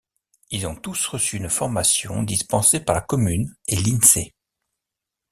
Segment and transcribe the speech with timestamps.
[0.49, 4.33] Ils ont tous reçu une formation, dispensée par la commune et l'Insee.